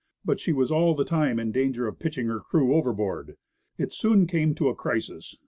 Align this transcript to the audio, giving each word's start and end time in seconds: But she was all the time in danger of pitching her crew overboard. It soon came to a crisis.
But 0.25 0.39
she 0.39 0.51
was 0.51 0.71
all 0.71 0.95
the 0.95 1.03
time 1.05 1.39
in 1.39 1.51
danger 1.51 1.87
of 1.87 1.99
pitching 1.99 2.25
her 2.25 2.39
crew 2.39 2.73
overboard. 2.73 3.37
It 3.77 3.93
soon 3.93 4.25
came 4.25 4.55
to 4.55 4.67
a 4.69 4.73
crisis. 4.75 5.37